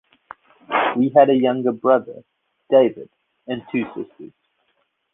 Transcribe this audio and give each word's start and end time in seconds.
He 0.97 1.09
had 1.15 1.29
a 1.29 1.35
younger 1.35 1.71
brother, 1.71 2.23
David, 2.71 3.11
and 3.45 3.61
two 3.71 3.83
sisters. 3.93 4.33